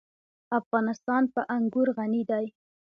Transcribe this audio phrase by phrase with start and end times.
[0.59, 2.45] افغانستان په انګور غني دی.